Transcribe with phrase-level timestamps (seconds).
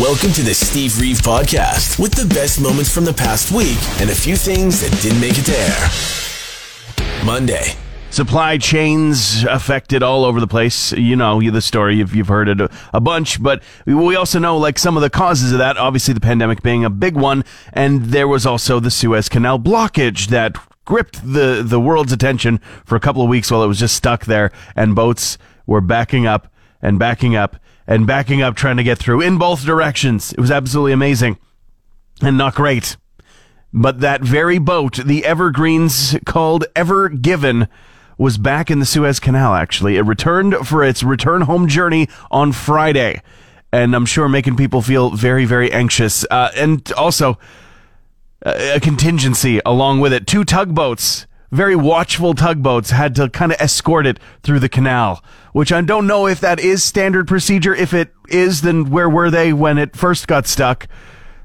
[0.00, 4.10] Welcome to the Steve Reeve Podcast with the best moments from the past week and
[4.10, 7.24] a few things that didn't make it air.
[7.24, 7.72] Monday.
[8.10, 10.92] Supply chains affected all over the place.
[10.92, 11.96] You know the story.
[11.96, 15.08] You've, you've heard it a, a bunch, but we also know like some of the
[15.08, 15.78] causes of that.
[15.78, 17.42] Obviously, the pandemic being a big one,
[17.72, 22.96] and there was also the Suez Canal blockage that gripped the the world's attention for
[22.96, 26.52] a couple of weeks while it was just stuck there, and boats were backing up
[26.82, 30.32] and backing up and backing up trying to get through in both directions.
[30.32, 31.38] It was absolutely amazing
[32.22, 32.96] and not great.
[33.72, 37.68] But that very boat, the Evergreens called Ever Given,
[38.18, 39.96] was back in the Suez Canal, actually.
[39.96, 43.20] It returned for its return home journey on Friday.
[43.72, 46.24] And I'm sure making people feel very, very anxious.
[46.30, 47.38] Uh, and also,
[48.42, 50.26] a contingency along with it.
[50.26, 55.72] Two tugboats very watchful tugboats had to kind of escort it through the canal, which
[55.72, 57.74] I don't know if that is standard procedure.
[57.74, 60.88] If it is, then where were they when it first got stuck?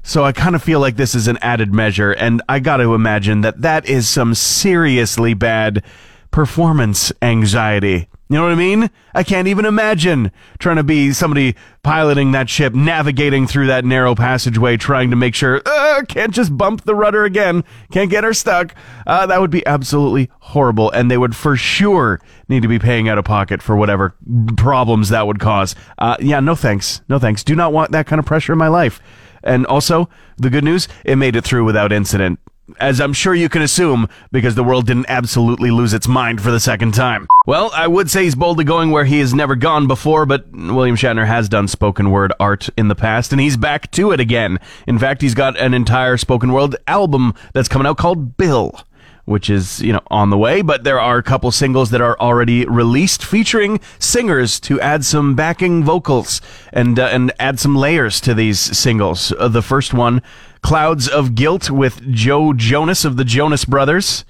[0.02, 2.94] So I kind of feel like this is an added measure, and I got to
[2.94, 5.84] imagine that that is some seriously bad
[6.32, 8.08] performance anxiety.
[8.32, 8.88] You know what I mean?
[9.14, 14.14] I can't even imagine trying to be somebody piloting that ship, navigating through that narrow
[14.14, 18.32] passageway, trying to make sure, uh, can't just bump the rudder again, can't get her
[18.32, 18.74] stuck.
[19.06, 23.06] Uh, that would be absolutely horrible, and they would for sure need to be paying
[23.06, 24.14] out of pocket for whatever
[24.56, 25.74] problems that would cause.
[25.98, 27.02] Uh, yeah, no thanks.
[27.10, 27.44] No thanks.
[27.44, 28.98] Do not want that kind of pressure in my life.
[29.44, 30.08] And also,
[30.38, 32.38] the good news, it made it through without incident
[32.80, 36.50] as I'm sure you can assume, because the world didn't absolutely lose its mind for
[36.50, 37.26] the second time.
[37.46, 40.96] Well, I would say he's boldly going where he has never gone before, but William
[40.96, 44.58] Shatner has done spoken word art in the past, and he's back to it again.
[44.86, 48.74] In fact, he's got an entire spoken word album that's coming out called Bill
[49.24, 52.18] which is, you know, on the way, but there are a couple singles that are
[52.18, 56.40] already released featuring singers to add some backing vocals
[56.72, 59.32] and uh, and add some layers to these singles.
[59.38, 60.22] Uh, the first one,
[60.62, 64.24] Clouds of Guilt with Joe Jonas of the Jonas Brothers.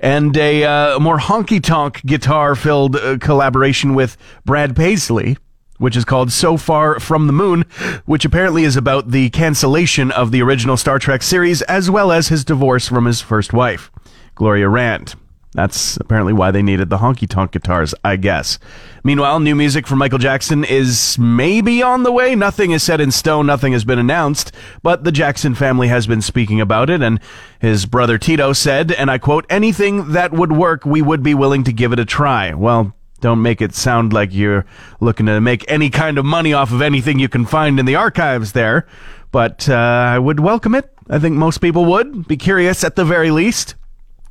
[0.00, 5.36] And a uh, more honky tonk guitar filled uh, collaboration with Brad Paisley,
[5.78, 7.64] which is called So Far From the Moon,
[8.04, 12.28] which apparently is about the cancellation of the original Star Trek series as well as
[12.28, 13.90] his divorce from his first wife.
[14.34, 15.14] Gloria Rand.
[15.54, 18.58] That's apparently why they needed the honky tonk guitars, I guess.
[19.06, 22.34] Meanwhile, new music from Michael Jackson is maybe on the way.
[22.34, 24.50] Nothing is set in stone, nothing has been announced,
[24.82, 27.20] but the Jackson family has been speaking about it, and
[27.60, 31.64] his brother Tito said, and I quote, anything that would work, we would be willing
[31.64, 32.54] to give it a try.
[32.54, 34.64] Well, don't make it sound like you're
[35.00, 37.96] looking to make any kind of money off of anything you can find in the
[37.96, 38.86] archives there,
[39.30, 40.90] but uh, I would welcome it.
[41.10, 43.74] I think most people would be curious at the very least.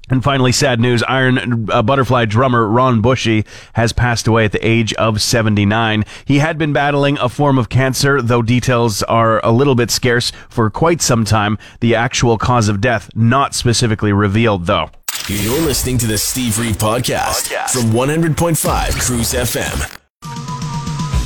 [0.09, 4.65] And finally, sad news Iron uh, Butterfly drummer Ron Bushy has passed away at the
[4.65, 6.03] age of 79.
[6.25, 10.31] He had been battling a form of cancer, though details are a little bit scarce
[10.49, 11.57] for quite some time.
[11.79, 14.89] The actual cause of death not specifically revealed, though.
[15.29, 17.69] You're listening to the Steve Reeve podcast, podcast.
[17.71, 20.02] from 100.5 Cruise FM.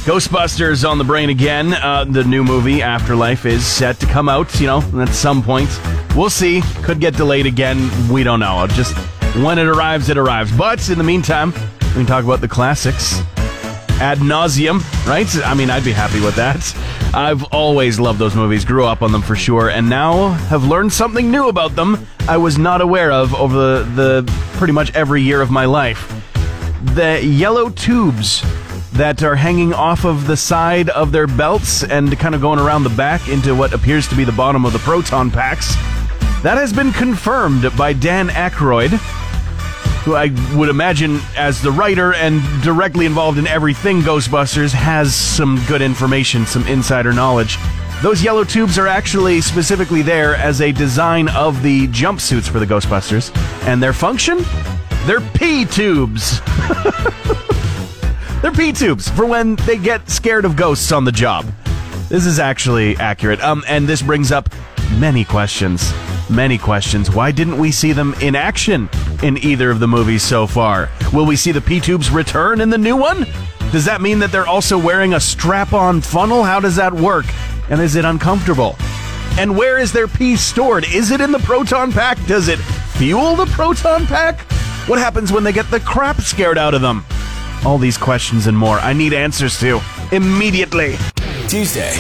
[0.08, 1.74] Ghostbusters on the brain again.
[1.74, 5.70] Uh, the new movie Afterlife is set to come out, you know, at some point.
[6.16, 6.62] We'll see.
[6.82, 7.90] Could get delayed again.
[8.08, 8.66] We don't know.
[8.68, 8.96] Just
[9.36, 10.50] when it arrives, it arrives.
[10.56, 13.20] But in the meantime, we can talk about the classics
[14.00, 15.28] ad nauseum, right?
[15.46, 16.74] I mean, I'd be happy with that.
[17.14, 20.94] I've always loved those movies, grew up on them for sure, and now have learned
[20.94, 25.22] something new about them I was not aware of over the, the pretty much every
[25.22, 26.08] year of my life.
[26.96, 28.42] The yellow tubes
[28.98, 32.84] that are hanging off of the side of their belts and kind of going around
[32.84, 35.76] the back into what appears to be the bottom of the proton packs.
[36.42, 38.90] That has been confirmed by Dan Aykroyd,
[40.04, 45.64] who I would imagine, as the writer and directly involved in everything Ghostbusters, has some
[45.68, 47.58] good information, some insider knowledge.
[48.02, 52.66] Those yellow tubes are actually specifically there as a design of the jumpsuits for the
[52.66, 53.36] Ghostbusters,
[53.68, 54.40] and their function?
[55.06, 56.42] They're pee tubes.
[58.42, 61.46] They're pee tubes for when they get scared of ghosts on the job.
[62.08, 63.42] This is actually accurate.
[63.42, 64.50] Um, and this brings up
[64.98, 65.92] many questions.
[66.30, 67.10] Many questions.
[67.10, 68.90] Why didn't we see them in action
[69.24, 70.90] in either of the movies so far?
[71.14, 73.26] Will we see the P tubes return in the new one?
[73.72, 76.44] Does that mean that they're also wearing a strap on funnel?
[76.44, 77.26] How does that work?
[77.70, 78.76] And is it uncomfortable?
[79.40, 80.86] And where is their pee stored?
[80.94, 82.24] Is it in the proton pack?
[82.28, 84.42] Does it fuel the proton pack?
[84.88, 87.04] What happens when they get the crap scared out of them?
[87.66, 89.82] All these questions and more I need answers to
[90.12, 90.96] immediately.
[91.48, 91.94] Tuesday.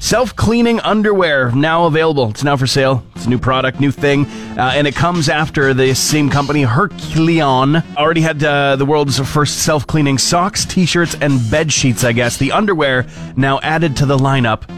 [0.00, 2.30] Self cleaning underwear now available.
[2.30, 3.04] It's now for sale.
[3.16, 4.26] It's a new product, new thing,
[4.56, 9.64] uh, and it comes after the same company, Herculean, already had uh, the world's first
[9.64, 12.04] self cleaning socks, t shirts, and bed sheets.
[12.04, 13.06] I guess the underwear
[13.36, 14.68] now added to the lineup,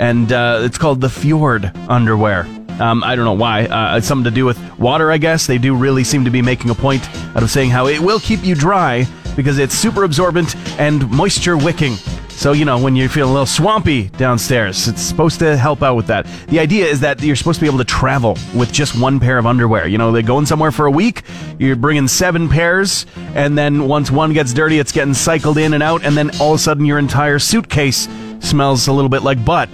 [0.00, 2.46] and uh, it's called the Fjord underwear.
[2.80, 3.66] Um, I don't know why.
[3.66, 5.46] Uh, it's something to do with water, I guess.
[5.46, 8.20] They do really seem to be making a point out of saying how it will
[8.20, 11.94] keep you dry because it's super absorbent and moisture wicking.
[12.38, 15.96] So, you know, when you're feeling a little swampy downstairs, it's supposed to help out
[15.96, 16.24] with that.
[16.46, 19.38] The idea is that you're supposed to be able to travel with just one pair
[19.38, 19.88] of underwear.
[19.88, 21.22] You know, they're going somewhere for a week,
[21.58, 25.82] you're bringing seven pairs, and then once one gets dirty, it's getting cycled in and
[25.82, 28.08] out, and then all of a sudden your entire suitcase
[28.38, 29.68] smells a little bit like butt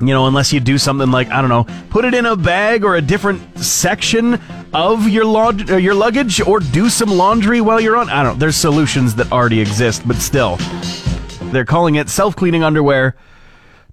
[0.00, 2.84] you know, unless you do something like I don't know, put it in a bag
[2.84, 4.40] or a different section
[4.72, 8.08] of your log- uh, your luggage, or do some laundry while you're on.
[8.10, 8.34] I don't.
[8.34, 8.38] know.
[8.38, 10.56] There's solutions that already exist, but still,
[11.50, 13.16] they're calling it self-cleaning underwear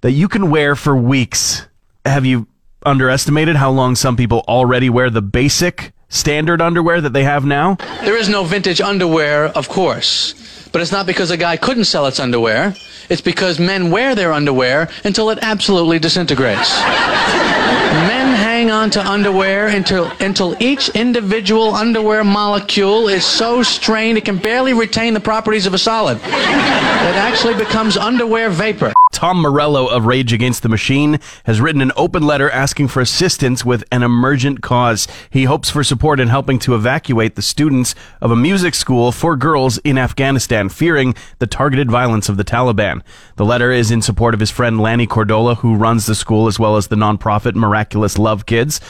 [0.02, 1.66] that you can wear for weeks.
[2.04, 2.46] Have you
[2.84, 7.74] underestimated how long some people already wear the basic standard underwear that they have now?
[8.04, 10.34] There is no vintage underwear, of course.
[10.72, 12.74] But it's not because a guy couldn't sell its underwear.
[13.08, 16.80] It's because men wear their underwear until it absolutely disintegrates.
[16.82, 24.24] men hang on to underwear until, until each individual underwear molecule is so strained it
[24.24, 26.18] can barely retain the properties of a solid.
[26.18, 28.92] It actually becomes underwear vapor.
[29.16, 33.64] Tom Morello of Rage Against the Machine has written an open letter asking for assistance
[33.64, 35.08] with an emergent cause.
[35.30, 39.34] He hopes for support in helping to evacuate the students of a music school for
[39.34, 43.00] girls in Afghanistan, fearing the targeted violence of the Taliban.
[43.36, 46.58] The letter is in support of his friend Lanny Cordola, who runs the school, as
[46.58, 48.82] well as the nonprofit Miraculous Love Kids.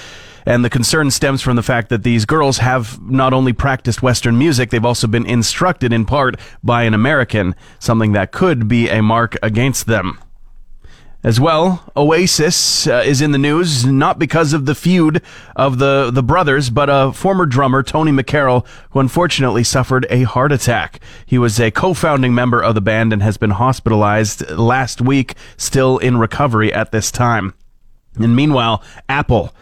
[0.46, 4.38] And the concern stems from the fact that these girls have not only practiced Western
[4.38, 9.02] music, they've also been instructed in part by an American, something that could be a
[9.02, 10.20] mark against them.
[11.24, 15.20] As well, Oasis uh, is in the news not because of the feud
[15.56, 20.52] of the, the brothers, but a former drummer, Tony McCarroll, who unfortunately suffered a heart
[20.52, 21.00] attack.
[21.24, 25.98] He was a co-founding member of the band and has been hospitalized last week, still
[25.98, 27.54] in recovery at this time.
[28.14, 29.52] And meanwhile, Apple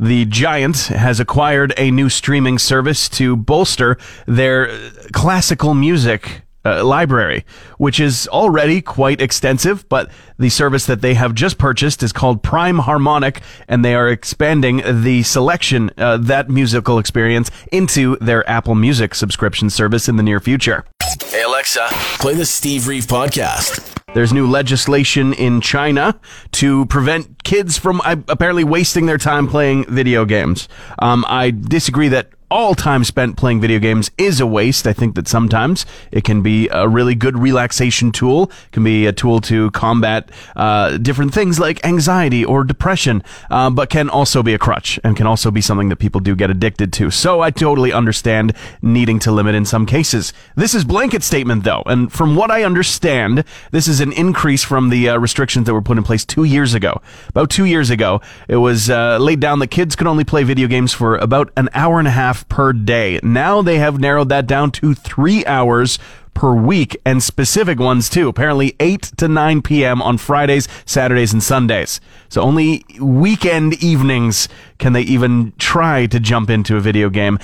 [0.00, 4.68] the giant has acquired a new streaming service to bolster their
[5.12, 7.44] classical music uh, library,
[7.78, 12.42] which is already quite extensive, but the service that they have just purchased is called
[12.42, 19.14] Primephonic, and they are expanding the selection, uh, that musical experience, into their Apple Music
[19.14, 20.84] subscription service in the near future.
[21.26, 21.88] Hey Alexa,
[22.20, 23.96] play the Steve Reeve podcast.
[24.14, 26.18] There's new legislation in China
[26.52, 30.68] to prevent kids from uh, apparently wasting their time playing video games.
[30.98, 34.86] Um, I disagree that all time spent playing video games is a waste.
[34.86, 39.06] I think that sometimes it can be a really good relaxation tool, it can be
[39.06, 44.42] a tool to combat uh, different things like anxiety or depression, uh, but can also
[44.42, 47.10] be a crutch and can also be something that people do get addicted to.
[47.10, 50.32] So I totally understand needing to limit in some cases.
[50.56, 54.88] This is blanket statement though, and from what I understand, this is an increase from
[54.88, 57.00] the uh, restrictions that were put in place two years ago.
[57.28, 60.66] About two years ago, it was uh, laid down that kids could only play video
[60.66, 63.18] games for about an hour and a half per day.
[63.22, 65.98] Now they have narrowed that down to three hours
[66.34, 68.28] per week and specific ones too.
[68.28, 70.00] Apparently 8 to 9 p.m.
[70.00, 72.00] on Fridays, Saturdays, and Sundays.
[72.28, 77.38] So only weekend evenings can they even try to jump into a video game.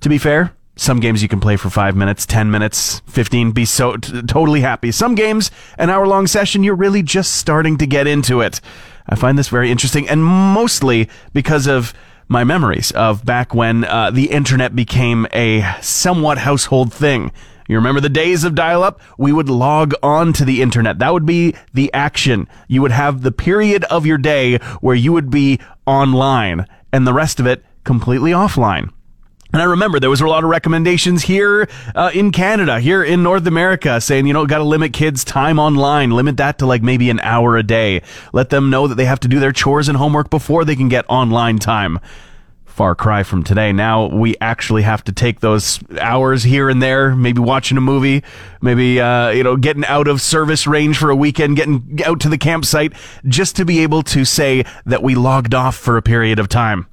[0.00, 3.64] To be fair, some games you can play for five minutes, 10 minutes, 15, be
[3.64, 4.92] so t- totally happy.
[4.92, 8.60] Some games, an hour long session, you're really just starting to get into it.
[9.08, 11.94] I find this very interesting and mostly because of
[12.28, 17.32] my memories of back when uh, the internet became a somewhat household thing.
[17.68, 19.00] You remember the days of dial up?
[19.18, 20.98] We would log on to the internet.
[20.98, 22.48] That would be the action.
[22.68, 27.12] You would have the period of your day where you would be online and the
[27.12, 28.90] rest of it completely offline.
[29.52, 33.22] And I remember there was a lot of recommendations here uh, in Canada, here in
[33.22, 36.82] North America, saying, you know, got to limit kids' time online, limit that to like
[36.82, 38.02] maybe an hour a day.
[38.32, 40.88] Let them know that they have to do their chores and homework before they can
[40.88, 42.00] get online time.
[42.64, 43.72] Far cry from today.
[43.72, 48.22] Now we actually have to take those hours here and there, maybe watching a movie,
[48.60, 52.28] maybe, uh, you know, getting out of service range for a weekend, getting out to
[52.28, 52.92] the campsite,
[53.24, 56.86] just to be able to say that we logged off for a period of time.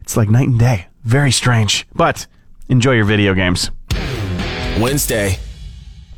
[0.00, 0.87] It's like night and day.
[1.08, 1.86] Very strange.
[1.94, 2.26] But
[2.68, 3.70] enjoy your video games.
[4.78, 5.38] Wednesday.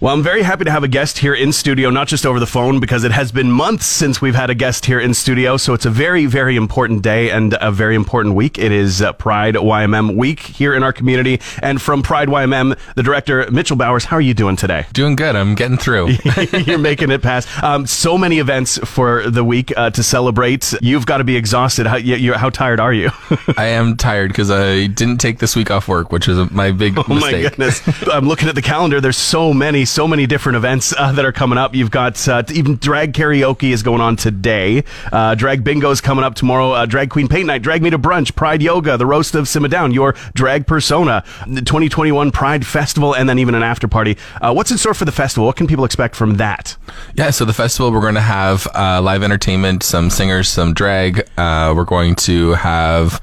[0.02, 2.46] Well, I'm very happy to have a guest here in studio, not just over the
[2.46, 5.58] phone, because it has been months since we've had a guest here in studio.
[5.58, 8.58] So it's a very, very important day and a very important week.
[8.58, 11.38] It is uh, Pride YMM week here in our community.
[11.62, 14.86] And from Pride YMM, the director, Mitchell Bowers, how are you doing today?
[14.94, 15.36] Doing good.
[15.36, 16.16] I'm getting through.
[16.64, 17.62] You're making it past.
[17.62, 20.72] Um, so many events for the week uh, to celebrate.
[20.80, 21.86] You've got to be exhausted.
[21.86, 23.10] How, you, how tired are you?
[23.58, 26.96] I am tired because I didn't take this week off work, which is my big
[26.96, 27.20] oh mistake.
[27.20, 28.08] my goodness.
[28.08, 28.98] I'm looking at the calendar.
[29.02, 31.74] There's so many, so many different events uh, that are coming up.
[31.74, 34.84] You've got uh, even drag karaoke is going on today.
[35.12, 36.72] Uh, drag bingo is coming up tomorrow.
[36.72, 39.68] Uh, drag queen paint night, drag me to brunch, Pride yoga, the roast of Simma
[39.68, 44.16] Down, your drag persona, the 2021 Pride Festival, and then even an after party.
[44.40, 45.46] Uh, what's in store for the festival?
[45.46, 46.76] What can people expect from that?
[47.14, 51.28] Yeah, so the festival, we're going to have uh, live entertainment, some singers, some drag.
[51.36, 53.20] We're going to have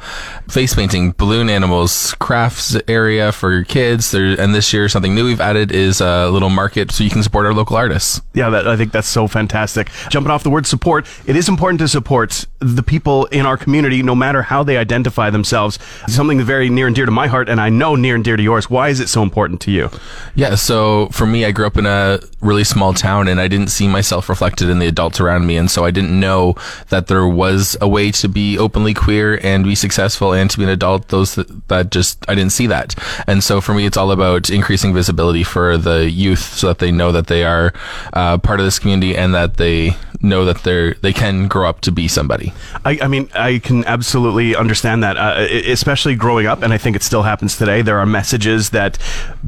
[0.49, 4.11] face painting, balloon animals, crafts area for your kids.
[4.11, 7.23] There, and this year, something new we've added is a little market so you can
[7.23, 8.21] support our local artists.
[8.33, 9.89] Yeah, that, I think that's so fantastic.
[10.09, 14.01] Jumping off the word support, it is important to support the people in our community,
[14.01, 15.77] no matter how they identify themselves.
[16.07, 18.43] Something very near and dear to my heart, and I know near and dear to
[18.43, 18.69] yours.
[18.69, 19.89] Why is it so important to you?
[20.35, 23.69] Yeah, so for me, I grew up in a really small town and I didn't
[23.69, 25.57] see myself reflected in the adults around me.
[25.57, 26.55] And so I didn't know
[26.89, 30.63] that there was a way to be openly queer and be successful and to be
[30.63, 31.09] an adult.
[31.09, 32.95] Those that, that just, I didn't see that.
[33.27, 36.91] And so for me, it's all about increasing visibility for the youth so that they
[36.91, 37.73] know that they are
[38.13, 41.81] uh, part of this community and that they know that they're they can grow up
[41.81, 42.53] to be somebody.
[42.85, 46.95] I, I mean, I can absolutely understand that, uh, especially growing up, and I think
[46.95, 47.81] it still happens today.
[47.81, 48.97] There are messages that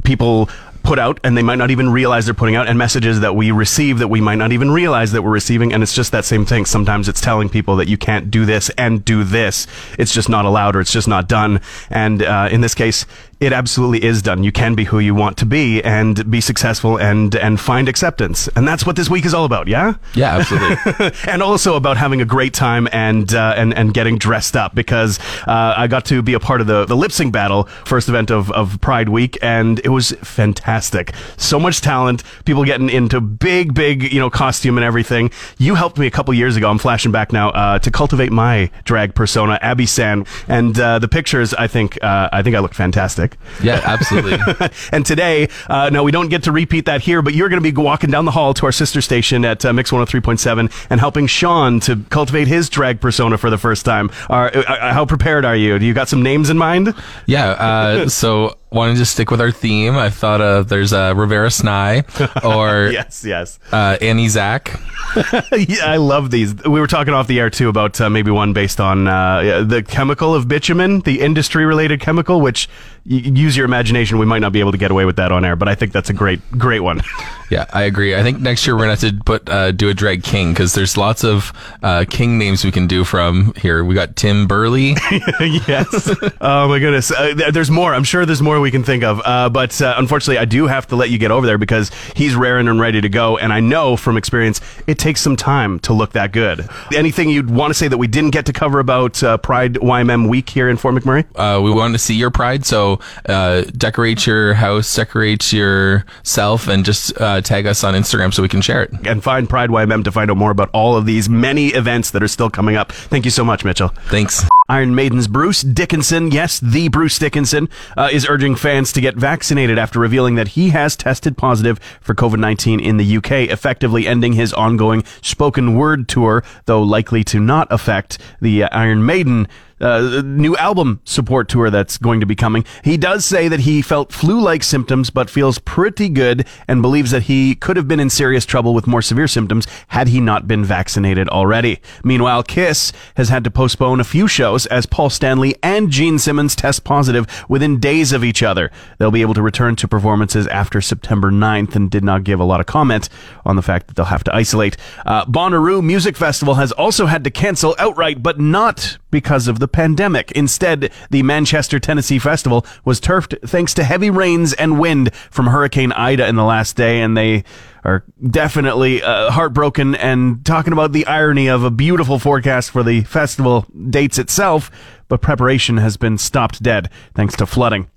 [0.04, 0.48] people
[0.82, 3.50] put out and they might not even realize they're putting out and messages that we
[3.50, 6.46] receive that we might not even realize that we're receiving and it's just that same
[6.46, 9.66] thing sometimes it's telling people that you can't do this and do this
[9.98, 13.04] it's just not allowed or it's just not done and uh, in this case
[13.40, 14.44] it absolutely is done.
[14.44, 18.48] You can be who you want to be and be successful and and find acceptance.
[18.54, 19.94] And that's what this week is all about, yeah?
[20.14, 21.12] Yeah, absolutely.
[21.26, 25.18] and also about having a great time and uh, and and getting dressed up because
[25.46, 28.30] uh, I got to be a part of the the lip sync battle first event
[28.30, 31.14] of of Pride Week and it was fantastic.
[31.38, 35.30] So much talent, people getting into big big, you know, costume and everything.
[35.56, 36.68] You helped me a couple years ago.
[36.68, 41.08] I'm flashing back now uh, to cultivate my drag persona, Abby San, and uh, the
[41.08, 43.29] pictures I think uh, I think I look fantastic.
[43.62, 44.38] Yeah, absolutely.
[44.92, 47.72] and today, uh, no, we don't get to repeat that here, but you're going to
[47.72, 51.26] be walking down the hall to our sister station at uh, Mix 103.7 and helping
[51.26, 54.10] Sean to cultivate his drag persona for the first time.
[54.28, 55.78] Are, uh, uh, how prepared are you?
[55.78, 56.94] Do you got some names in mind?
[57.26, 57.50] Yeah.
[57.50, 62.04] Uh, so wanting to stick with our theme, I thought uh, there's uh, Rivera Sny
[62.44, 64.80] or yes, yes, uh, Annie Zach.
[65.52, 66.54] yeah, I love these.
[66.64, 69.82] We were talking off the air too about uh, maybe one based on uh, the
[69.82, 72.40] chemical of bitumen, the industry-related chemical.
[72.40, 72.68] Which
[73.04, 74.18] use your imagination.
[74.18, 75.92] We might not be able to get away with that on air, but I think
[75.92, 77.02] that's a great, great one.
[77.50, 78.14] Yeah, I agree.
[78.14, 80.74] I think next year we're gonna have to put uh, do a drag king because
[80.74, 81.52] there's lots of
[81.82, 83.84] uh, king names we can do from here.
[83.84, 84.94] We got Tim Burley.
[85.40, 86.14] yes.
[86.40, 87.10] oh my goodness.
[87.10, 87.92] Uh, there's more.
[87.92, 89.20] I'm sure there's more we can think of.
[89.24, 92.36] Uh, but uh, unfortunately, I do have to let you get over there because he's
[92.36, 95.92] raring and ready to go, and I know from experience it takes some time to
[95.92, 96.68] look that good.
[96.94, 100.28] Anything you'd want to say that we didn't get to cover about uh, Pride YMM
[100.28, 101.24] week here in Fort McMurray?
[101.60, 107.66] we want to see your pride, so decorate your house, decorate yourself, and just tag
[107.66, 109.06] us on Instagram so we can share it.
[109.06, 112.22] And find Pride YMM to find out more about all of these many events that
[112.22, 112.92] are still coming up.
[112.92, 113.88] Thank you so much, Mitchell.
[114.06, 114.44] Thanks.
[114.68, 119.78] Iron Maiden's Bruce Dickinson, yes, the Bruce Dickinson, uh, is urging fans to get vaccinated
[119.78, 124.34] after revealing that he has tested positive for COVID 19 in the UK, effectively ending
[124.34, 129.48] his ongoing spoken word tour, though likely to not affect the uh, Iron Maiden
[129.80, 132.64] uh, new album support tour that's going to be coming.
[132.84, 137.24] He does say that he felt flu-like symptoms, but feels pretty good and believes that
[137.24, 140.64] he could have been in serious trouble with more severe symptoms had he not been
[140.64, 141.80] vaccinated already.
[142.04, 146.54] Meanwhile, Kiss has had to postpone a few shows as Paul Stanley and Gene Simmons
[146.54, 148.70] test positive within days of each other.
[148.98, 152.44] They'll be able to return to performances after September 9th and did not give a
[152.44, 153.08] lot of comment
[153.44, 154.76] on the fact that they'll have to isolate.
[155.04, 159.68] Uh, Bonnaroo Music Festival has also had to cancel outright, but not because of the
[159.68, 160.30] pandemic.
[160.32, 165.92] Instead, the Manchester, Tennessee Festival was turfed thanks to heavy rains and wind from Hurricane
[165.92, 167.44] Ida in the last day, and they
[167.84, 173.02] are definitely uh, heartbroken and talking about the irony of a beautiful forecast for the
[173.02, 174.70] festival dates itself,
[175.08, 177.88] but preparation has been stopped dead thanks to flooding.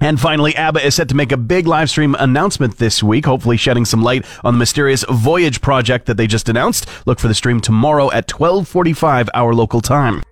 [0.00, 3.56] And finally, ABBA is set to make a big live stream announcement this week, hopefully
[3.56, 6.88] shedding some light on the mysterious Voyage project that they just announced.
[7.06, 10.22] Look for the stream tomorrow at 12:45 our local time.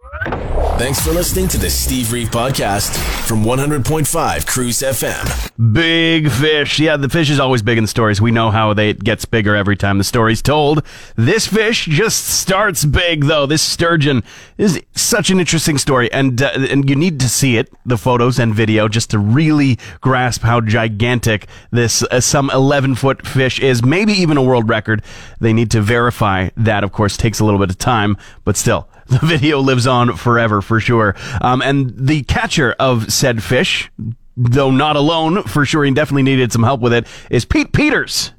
[0.77, 5.73] Thanks for listening to the Steve Reeve Podcast from 100.5 Cruise FM.
[5.73, 6.81] Big fish.
[6.81, 8.21] Yeah, the fish is always big in stories.
[8.21, 10.85] We know how they, it gets bigger every time the story's told.
[11.15, 13.47] This fish just starts big, though.
[13.47, 14.25] This sturgeon
[14.59, 18.39] is such an interesting story, and uh, and you need to see it, the photos
[18.39, 23.85] and video, just to really grasp how gigantic this uh, some 11 foot fish is.
[23.85, 25.03] Maybe even a world record.
[25.41, 26.83] They need to verify that.
[26.83, 28.90] Of course, takes a little bit of time, but still
[29.21, 31.17] the video lives on forever for sure.
[31.41, 33.91] Um, and the catcher of said fish,
[34.37, 38.33] though not alone, for sure he definitely needed some help with it, is Pete Peeters.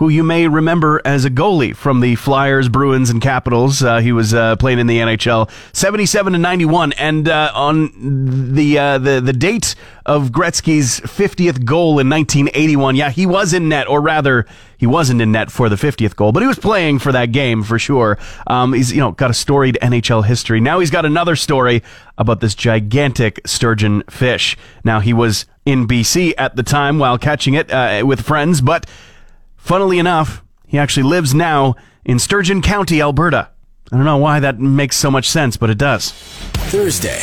[0.00, 3.82] Who you may remember as a goalie from the Flyers, Bruins, and Capitals.
[3.82, 8.78] Uh, he was uh, playing in the NHL, seventy-seven to ninety-one, and uh, on the
[8.78, 9.74] uh, the the date
[10.06, 12.96] of Gretzky's fiftieth goal in nineteen eighty-one.
[12.96, 14.46] Yeah, he was in net, or rather,
[14.78, 17.62] he wasn't in net for the 50th goal, but he was playing for that game
[17.62, 18.16] for sure.
[18.46, 20.58] Um, he's, you know, got a storied NHL history.
[20.58, 21.82] Now he's got another story
[22.16, 24.56] about this gigantic sturgeon fish.
[24.82, 28.88] Now he was in BC at the time while catching it uh, with friends, but
[29.60, 33.50] funnily enough, he actually lives now in Sturgeon County, Alberta.
[33.92, 36.12] I don't know why that makes so much sense, but it does.
[36.70, 37.20] Thursday.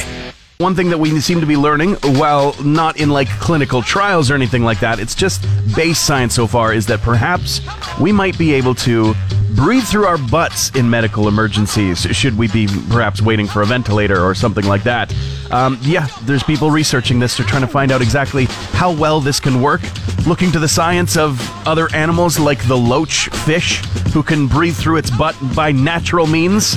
[0.57, 4.33] One thing that we seem to be learning, while not in like clinical trials or
[4.33, 7.61] anything like that, it's just base science so far, is that perhaps
[7.99, 9.13] we might be able to
[9.55, 14.21] breathe through our butts in medical emergencies, should we be perhaps waiting for a ventilator
[14.23, 15.13] or something like that.
[15.51, 17.37] Um, yeah, there's people researching this.
[17.37, 19.81] They're trying to find out exactly how well this can work,
[20.25, 24.97] looking to the science of other animals like the loach fish, who can breathe through
[24.97, 26.75] its butt by natural means.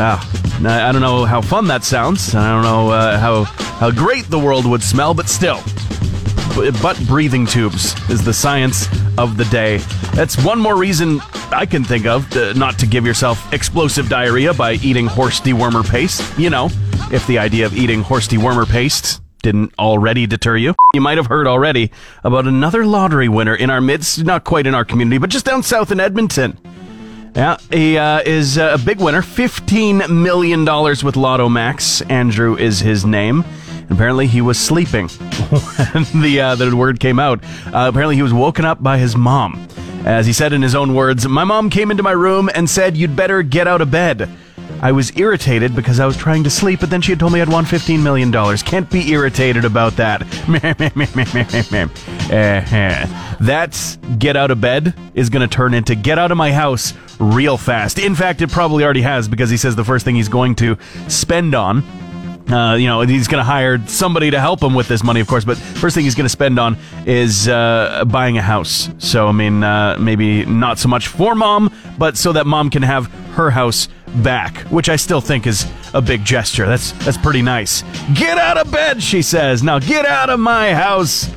[0.00, 0.22] Ah,
[0.64, 2.34] I don't know how fun that sounds.
[2.34, 3.44] I don't know uh, how
[3.78, 5.60] how great the world would smell, but still,
[6.82, 8.86] butt breathing tubes is the science
[9.16, 9.80] of the day.
[10.14, 11.20] That's one more reason
[11.52, 15.88] I can think of to, not to give yourself explosive diarrhea by eating horse dewormer
[15.88, 16.38] paste.
[16.38, 16.66] You know,
[17.12, 20.74] if the idea of eating horse dewormer paste didn't already deter you.
[20.92, 21.90] You might have heard already
[22.24, 25.62] about another lottery winner in our midst, not quite in our community, but just down
[25.62, 26.58] south in Edmonton.
[27.34, 29.22] Yeah, he uh, is uh, a big winner.
[29.22, 30.64] $15 million
[31.04, 32.00] with Lotto Max.
[32.02, 33.44] Andrew is his name.
[33.90, 37.42] Apparently, he was sleeping when the, uh, the word came out.
[37.66, 39.66] Uh, apparently, he was woken up by his mom.
[40.04, 42.96] As he said in his own words, My mom came into my room and said,
[42.96, 44.28] You'd better get out of bed.
[44.80, 47.40] I was irritated because I was trying to sleep, but then she had told me
[47.40, 48.30] I'd won $15 million.
[48.58, 50.20] Can't be irritated about that.
[53.40, 56.94] That's get out of bed is going to turn into get out of my house
[57.18, 57.98] real fast.
[57.98, 60.78] In fact, it probably already has because he says the first thing he's going to
[61.08, 61.82] spend on
[62.50, 65.26] uh, you know, he's going to hire somebody to help him with this money, of
[65.28, 65.44] course.
[65.44, 68.90] But first thing he's going to spend on is uh, buying a house.
[68.98, 72.82] So, I mean, uh, maybe not so much for mom, but so that mom can
[72.82, 76.66] have her house back, which I still think is a big gesture.
[76.66, 77.82] That's that's pretty nice.
[78.14, 79.62] Get out of bed, she says.
[79.62, 81.28] Now get out of my house.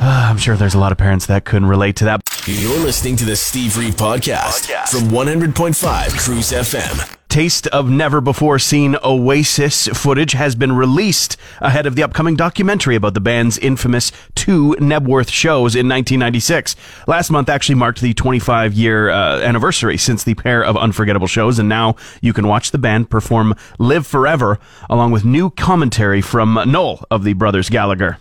[0.00, 2.22] Uh, I'm sure there's a lot of parents that couldn't relate to that.
[2.46, 7.16] You're listening to the Steve Reeve Podcast, from 100.5 Cruise FM.
[7.36, 12.96] Taste of never before seen Oasis footage has been released ahead of the upcoming documentary
[12.96, 16.76] about the band's infamous two Knebworth shows in 1996.
[17.06, 21.58] Last month actually marked the 25 year uh, anniversary since the pair of unforgettable shows,
[21.58, 26.58] and now you can watch the band perform Live Forever along with new commentary from
[26.66, 28.16] Noel of the Brothers Gallagher.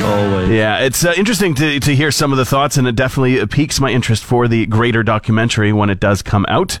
[0.00, 0.48] Always.
[0.50, 3.80] Yeah, it's uh, interesting to, to hear some of the thoughts, and it definitely piques
[3.80, 6.78] my interest for the greater documentary when it does come out.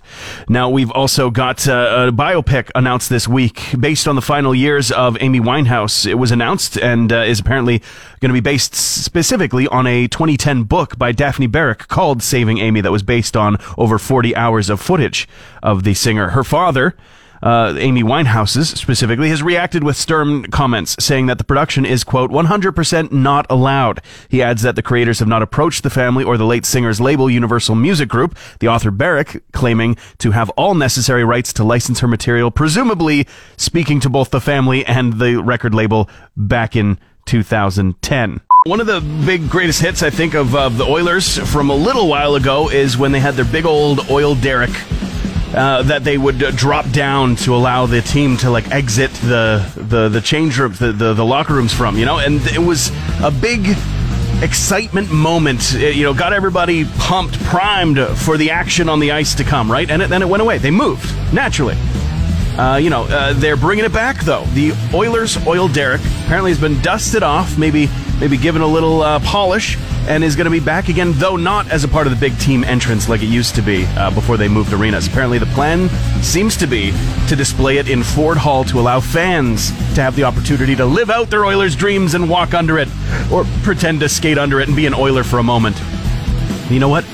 [0.48, 4.90] Now, we've also got uh, a biopic announced this week based on the final years
[4.90, 6.06] of Amy Winehouse.
[6.06, 7.82] It was announced and uh, is apparently
[8.20, 12.80] going to be based specifically on a 2010 book by Daphne Barak called Saving Amy,
[12.80, 15.28] that was based on over 40 hours of footage
[15.62, 16.30] of the singer.
[16.30, 16.94] Her father,
[17.42, 22.30] uh, Amy Winehouse's specifically, has reacted with stern comments, saying that the production is, quote,
[22.30, 24.00] 100% not allowed.
[24.28, 27.30] He adds that the creators have not approached the family or the late singer's label,
[27.30, 32.08] Universal Music Group, the author Barak claiming to have all necessary rights to license her
[32.08, 38.40] material, presumably speaking to both the family and the record label back in 2010.
[38.64, 42.08] One of the big greatest hits, I think, of, of the Oilers from a little
[42.08, 44.70] while ago is when they had their big old oil derrick
[45.54, 49.64] uh, that they would uh, drop down to allow the team to like exit the
[49.76, 52.90] the the change rooms, the, the the locker rooms from, you know, and it was
[53.22, 53.76] a big
[54.42, 55.74] excitement moment.
[55.74, 59.70] It, you know, got everybody pumped, primed for the action on the ice to come,
[59.70, 59.90] right?
[59.90, 60.58] And it, then it went away.
[60.58, 61.76] They moved naturally.
[62.58, 64.44] Uh, you know, uh, they're bringing it back though.
[64.46, 69.20] The Oilers Oil Derrick apparently has been dusted off, maybe maybe given a little uh,
[69.20, 72.18] polish, and is going to be back again, though not as a part of the
[72.18, 75.06] big team entrance like it used to be uh, before they moved arenas.
[75.06, 75.88] Apparently, the plan
[76.20, 76.92] seems to be
[77.28, 81.10] to display it in Ford Hall to allow fans to have the opportunity to live
[81.10, 82.88] out their Oilers' dreams and walk under it,
[83.30, 85.80] or pretend to skate under it and be an Oiler for a moment.
[86.70, 87.04] You know what?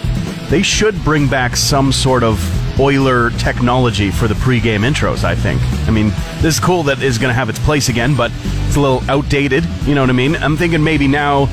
[0.48, 2.38] They should bring back some sort of
[2.78, 5.62] Oiler technology for the pregame intros, I think.
[5.86, 6.08] I mean,
[6.40, 8.32] this is cool that is going to have its place again, but
[8.66, 10.34] it's a little outdated, you know what I mean?
[10.36, 11.44] I'm thinking maybe now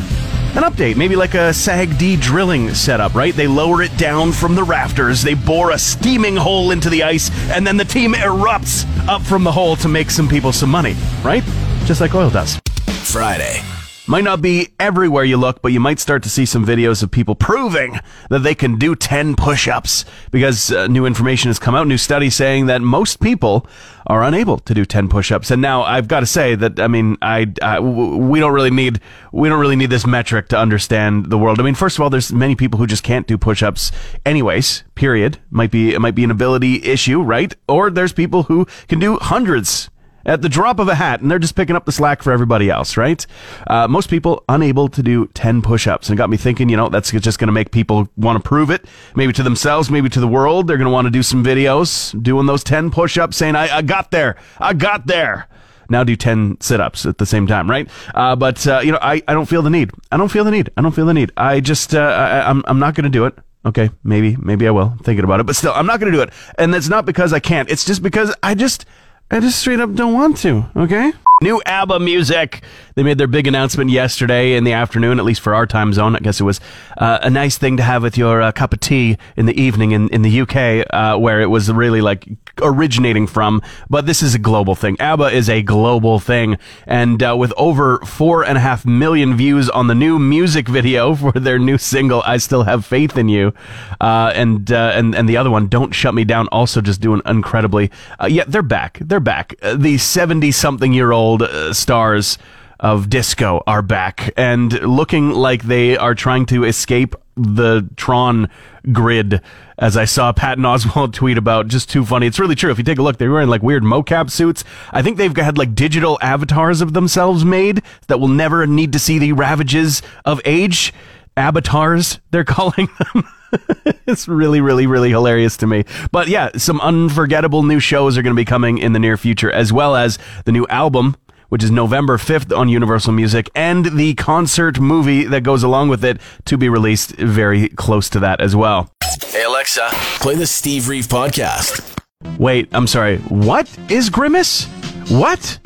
[0.53, 3.33] an update, maybe like a SAG-D drilling setup, right?
[3.33, 7.29] They lower it down from the rafters, they bore a steaming hole into the ice,
[7.51, 10.95] and then the team erupts up from the hole to make some people some money,
[11.23, 11.43] right?
[11.85, 12.59] Just like oil does.
[13.03, 13.61] Friday.
[14.11, 17.11] Might not be everywhere you look, but you might start to see some videos of
[17.11, 17.97] people proving
[18.29, 21.97] that they can do 10 push ups because uh, new information has come out, new
[21.97, 23.65] study saying that most people
[24.07, 25.49] are unable to do 10 push ups.
[25.49, 28.99] And now I've got to say that, I mean, I, I, we don't really need,
[29.31, 31.61] we don't really need this metric to understand the world.
[31.61, 33.93] I mean, first of all, there's many people who just can't do push ups
[34.25, 35.39] anyways, period.
[35.51, 37.55] Might be, it might be an ability issue, right?
[37.69, 39.89] Or there's people who can do hundreds
[40.25, 42.69] at the drop of a hat, and they're just picking up the slack for everybody
[42.69, 43.25] else, right?
[43.67, 46.09] Uh, most people unable to do 10 push ups.
[46.09, 48.47] And it got me thinking, you know, that's just going to make people want to
[48.47, 50.67] prove it, maybe to themselves, maybe to the world.
[50.67, 53.77] They're going to want to do some videos doing those 10 push ups, saying, I,
[53.77, 54.35] I got there.
[54.59, 55.47] I got there.
[55.89, 57.89] Now do 10 sit ups at the same time, right?
[58.15, 59.91] Uh, but, uh, you know, I, I don't feel the need.
[60.09, 60.69] I don't feel the need.
[60.77, 61.33] I don't feel the need.
[61.35, 63.37] I just, uh, I, I'm, I'm not going to do it.
[63.63, 64.95] Okay, maybe, maybe I will.
[65.03, 66.31] Thinking about it, but still, I'm not going to do it.
[66.57, 67.69] And that's not because I can't.
[67.69, 68.85] It's just because I just,
[69.33, 71.13] I just straight up don't want to, okay?
[71.41, 72.61] New ABBA music.
[72.93, 76.15] They made their big announcement yesterday in the afternoon, at least for our time zone.
[76.15, 76.59] I guess it was
[76.97, 79.91] uh, a nice thing to have with your uh, cup of tea in the evening
[79.91, 82.27] in, in the UK, uh, where it was really like
[82.61, 83.63] originating from.
[83.89, 84.97] But this is a global thing.
[84.99, 86.59] ABBA is a global thing.
[86.85, 91.15] And uh, with over four and a half million views on the new music video
[91.15, 93.53] for their new single, I Still Have Faith in You,
[93.99, 97.23] uh, and, uh, and, and the other one, Don't Shut Me Down, also just doing
[97.25, 97.89] incredibly.
[98.27, 98.99] yeah, they're back.
[99.01, 99.55] They're back.
[99.75, 102.37] the 70 something year old uh, stars
[102.79, 108.49] of disco are back and looking like they are trying to escape the Tron
[108.91, 109.41] grid.
[109.77, 112.27] As I saw Patton Oswalt tweet about, just too funny.
[112.27, 112.71] It's really true.
[112.71, 114.63] If you take a look, they're wearing like weird mocap suits.
[114.91, 118.99] I think they've had like digital avatars of themselves made that will never need to
[118.99, 120.93] see the ravages of age.
[121.37, 123.23] Avatars, they're calling them.
[124.07, 125.83] it's really, really, really hilarious to me.
[126.11, 129.51] But yeah, some unforgettable new shows are going to be coming in the near future,
[129.51, 131.15] as well as the new album,
[131.51, 136.05] which is November 5th on Universal Music, and the concert movie that goes along with
[136.05, 138.89] it to be released very close to that as well.
[139.25, 139.89] Hey, Alexa,
[140.21, 141.99] play the Steve Reeve podcast.
[142.39, 143.17] Wait, I'm sorry.
[143.17, 144.63] What is Grimace?
[145.09, 145.59] What?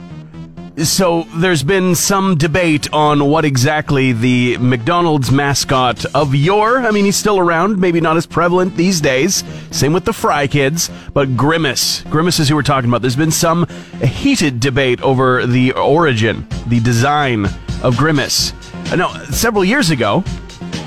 [0.84, 6.80] So there's been some debate on what exactly the McDonald's mascot of yore.
[6.80, 9.46] I mean, he's still around, maybe not as prevalent these days.
[9.72, 12.02] Same with the Fry Kids, but Grimace.
[12.10, 13.02] Grimace is who we're talking about.
[13.02, 13.66] There's been some
[14.04, 17.46] heated debate over the origin, the design
[17.82, 18.52] of Grimace.
[18.92, 20.26] Uh, no, several years ago,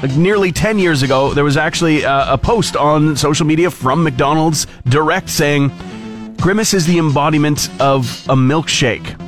[0.03, 4.05] like nearly 10 years ago, there was actually uh, a post on social media from
[4.05, 5.73] McDonald's direct saying,
[6.43, 9.28] Grimace is the embodiment of a milkshake.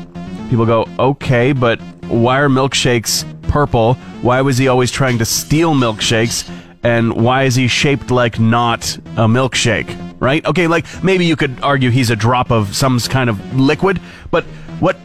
[0.50, 3.94] People go, okay, but why are milkshakes purple?
[4.20, 6.50] Why was he always trying to steal milkshakes?
[6.82, 9.96] And why is he shaped like not a milkshake?
[10.18, 10.44] Right?
[10.44, 14.00] Okay, like maybe you could argue he's a drop of some kind of liquid,
[14.32, 14.42] but
[14.80, 14.96] what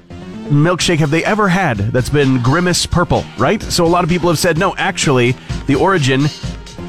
[0.50, 3.62] milkshake have they ever had that's been grimace purple, right?
[3.62, 5.36] So a lot of people have said, no, actually,
[5.68, 6.26] the origin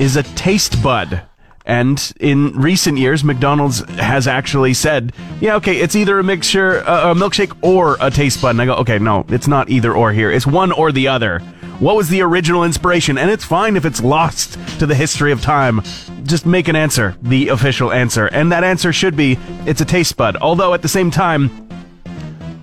[0.01, 1.23] is a taste bud.
[1.67, 7.11] And in recent years, McDonald's has actually said, yeah, okay, it's either a mixture, uh,
[7.11, 8.51] a milkshake or a taste bud.
[8.51, 10.31] And I go, okay, no, it's not either or here.
[10.31, 11.41] It's one or the other.
[11.81, 13.19] What was the original inspiration?
[13.19, 15.83] And it's fine if it's lost to the history of time.
[16.23, 18.27] Just make an answer, the official answer.
[18.27, 20.37] And that answer should be, it's a taste bud.
[20.37, 21.69] Although at the same time,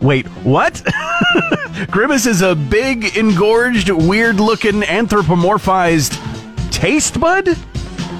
[0.01, 0.81] wait, what?
[1.91, 7.49] Grimace is a big, engorged, weird looking, anthropomorphized taste bud?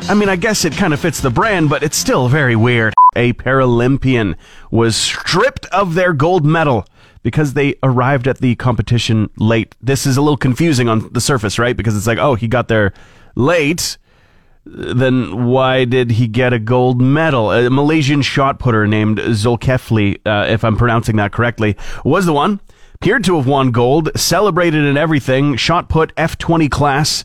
[0.10, 2.94] I mean, I guess it kind of fits the brand, but it's still very weird.
[3.16, 4.36] A Paralympian
[4.70, 6.86] was stripped of their gold medal
[7.24, 9.76] because they arrived at the competition late.
[9.82, 11.76] This is a little confusing on the surface, right?
[11.76, 12.92] Because it's like, oh, he got there
[13.36, 13.98] late.
[14.66, 17.54] Then why did he get a gold medal?
[17.54, 22.60] A Malaysian shot putter named Zolkefli, uh, if I'm pronouncing that correctly, was the one.
[22.96, 27.24] Appeared to have won gold, celebrated and everything, shot put F20 class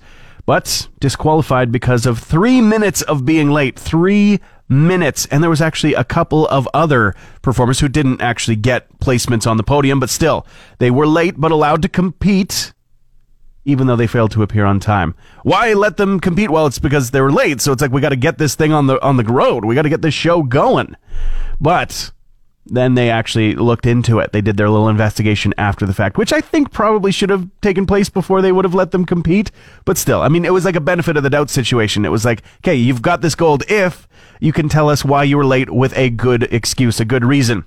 [0.49, 3.79] but disqualified because of three minutes of being late.
[3.79, 5.27] Three minutes.
[5.27, 9.59] And there was actually a couple of other performers who didn't actually get placements on
[9.59, 10.47] the podium, but still,
[10.79, 12.73] they were late but allowed to compete
[13.67, 15.15] even though they failed to appear on time.
[15.43, 16.49] Why let them compete?
[16.49, 18.73] Well, it's because they were late, so it's like we got to get this thing
[18.73, 19.67] on the on the road.
[19.67, 20.97] We got to get this show going.
[21.61, 22.11] But
[22.69, 24.33] then they actually looked into it.
[24.33, 27.87] They did their little investigation after the fact, which I think probably should have taken
[27.87, 29.51] place before they would have let them compete.
[29.85, 32.05] But still, I mean, it was like a benefit of the doubt situation.
[32.05, 34.07] It was like, okay, you've got this gold if
[34.41, 37.65] you can tell us why you were late with a good excuse, a good reason.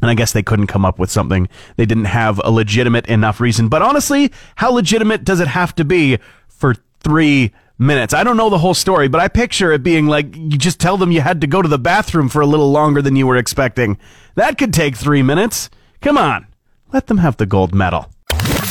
[0.00, 1.48] And I guess they couldn't come up with something.
[1.76, 3.68] They didn't have a legitimate enough reason.
[3.68, 8.12] But honestly, how legitimate does it have to be for three minutes?
[8.12, 10.96] I don't know the whole story, but I picture it being like you just tell
[10.96, 13.36] them you had to go to the bathroom for a little longer than you were
[13.36, 13.96] expecting.
[14.34, 15.68] That could take three minutes.
[16.00, 16.46] Come on.
[16.92, 18.06] Let them have the gold medal.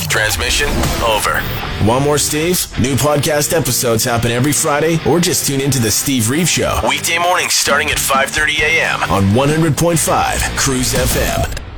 [0.08, 0.68] Transmission
[1.02, 1.40] over.
[1.86, 2.66] One more Steve?
[2.78, 7.18] New podcast episodes happen every Friday, or just tune into the Steve Reeve Show weekday
[7.18, 9.02] mornings starting at 5:30 a.m.
[9.04, 11.71] on 100.5 Cruise FM.